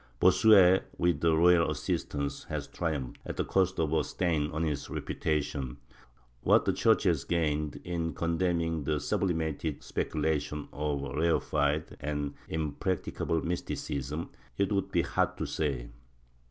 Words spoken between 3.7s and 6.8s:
of a stain on his reputation; what the